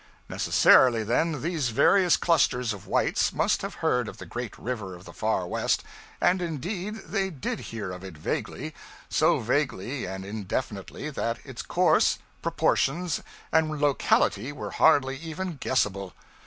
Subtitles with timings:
[0.27, 5.05] Necessarily, then, these various clusters of whites must have heard of the great river of
[5.05, 5.83] the far west;
[6.19, 8.73] and indeed, they did hear of it vaguely,
[9.09, 16.13] so vaguely and indefinitely, that its course, proportions, and locality were hardly even guessable.